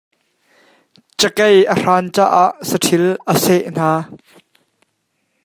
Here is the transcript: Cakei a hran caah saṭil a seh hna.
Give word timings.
Cakei 1.19 1.57
a 1.73 1.75
hran 1.81 2.07
caah 2.15 2.49
saṭil 2.69 3.05
a 3.31 3.33
seh 3.43 3.63
hna. 3.73 3.91